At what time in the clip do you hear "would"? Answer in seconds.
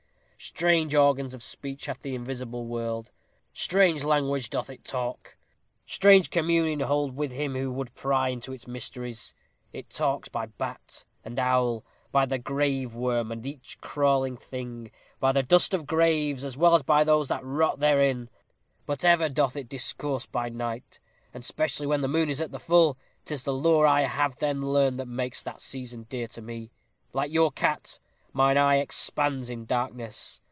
7.71-7.93